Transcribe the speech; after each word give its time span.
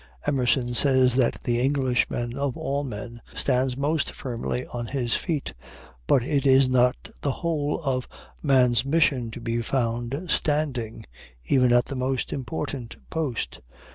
Emerson 0.25 0.73
says 0.73 1.15
that 1.15 1.35
the 1.43 1.59
Englishman 1.61 2.35
of 2.35 2.57
all 2.57 2.83
men 2.83 3.21
stands 3.35 3.77
most 3.77 4.13
firmly 4.13 4.65
on 4.73 4.87
his 4.87 5.13
feet. 5.15 5.53
But 6.07 6.23
it 6.23 6.47
is 6.47 6.67
not 6.67 6.95
the 7.21 7.29
whole 7.31 7.79
of 7.85 8.07
man's 8.41 8.83
mission 8.83 9.29
to 9.29 9.39
be 9.39 9.61
found 9.61 10.25
standing, 10.31 11.05
even 11.45 11.71
at 11.71 11.85
the 11.85 11.95
most 11.95 12.33
important 12.33 12.95
post. 13.11 13.59